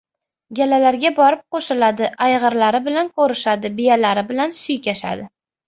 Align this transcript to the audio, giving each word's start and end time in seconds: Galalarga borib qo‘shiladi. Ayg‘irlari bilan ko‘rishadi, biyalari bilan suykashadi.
Galalarga 0.59 1.11
borib 1.19 1.43
qo‘shiladi. 1.57 2.09
Ayg‘irlari 2.29 2.81
bilan 2.89 3.13
ko‘rishadi, 3.21 3.73
biyalari 3.83 4.27
bilan 4.35 4.59
suykashadi. 4.65 5.31